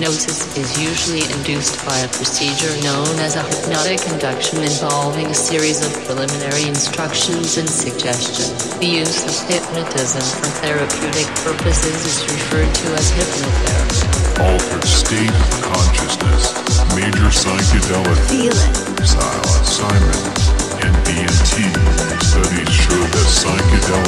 [0.00, 5.84] hypnosis is usually induced by a procedure known as a hypnotic induction involving a series
[5.84, 8.72] of preliminary instructions and suggestions.
[8.80, 14.40] The use of hypnotism for therapeutic purposes is referred to as hypnotherapy.
[14.40, 16.56] Altered state of consciousness,
[16.96, 18.24] major psychedelic
[19.04, 20.16] psilocybin,
[20.80, 21.76] and DMT
[22.24, 23.99] studies show that psychedelics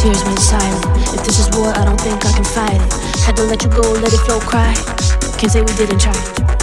[0.00, 0.84] tears went silent.
[1.12, 3.20] If this is war, I don't think I can fight it.
[3.20, 4.74] Had to let you go, let it flow, cry.
[5.36, 6.59] Can't say we didn't try.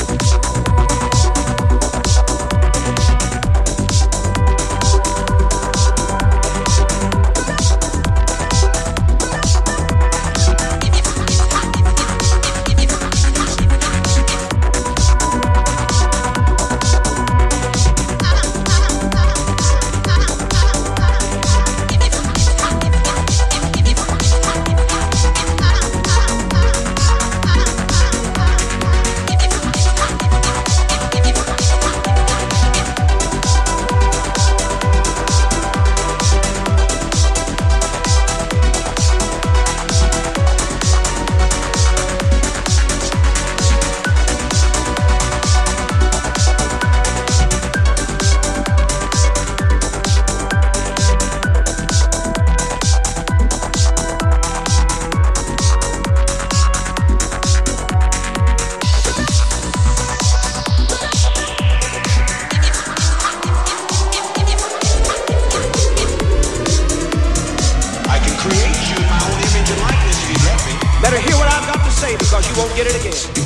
[72.77, 73.36] Get it again.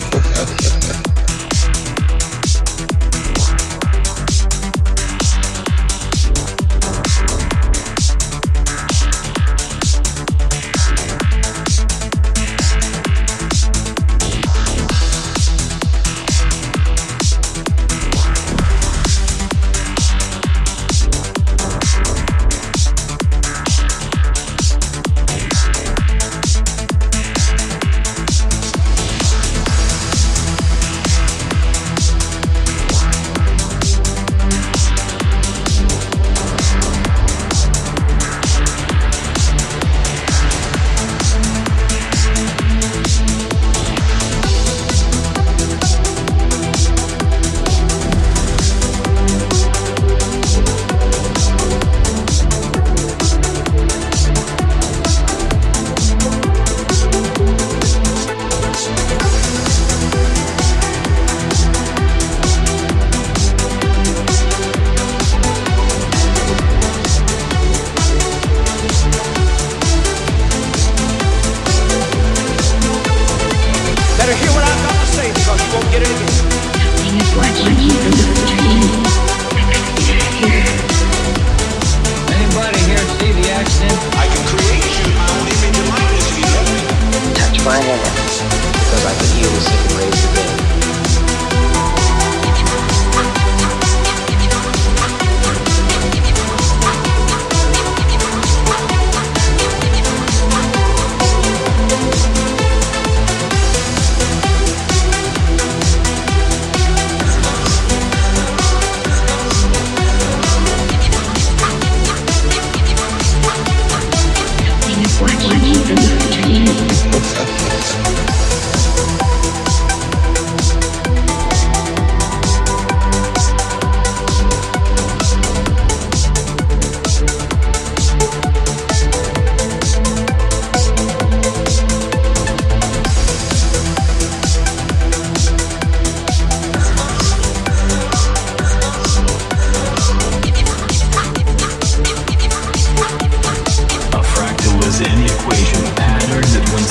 [75.74, 76.11] won't get it.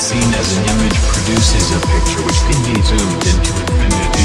[0.00, 4.20] seen as an image produces a picture which can be zoomed into infinity.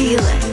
[0.00, 0.49] Feel it.